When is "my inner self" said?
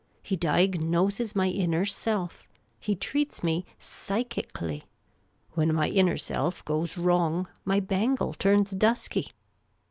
1.35-2.49, 5.75-6.65